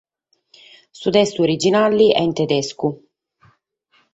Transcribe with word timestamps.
Su 0.99 1.11
testu 1.17 1.39
originale 1.47 2.07
est 2.15 2.19
in 2.25 2.31
tedescu. 2.37 2.87